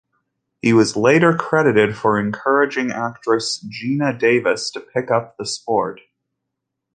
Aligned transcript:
He 0.63 0.73
was 0.73 0.95
later 0.95 1.31
credited 1.35 1.95
for 1.95 2.19
encouraging 2.19 2.89
actress 2.89 3.63
Geena 3.63 4.17
Davis 4.17 4.71
to 4.71 4.79
pick 4.79 5.11
up 5.11 5.37
the 5.37 5.45
sport. 5.45 6.01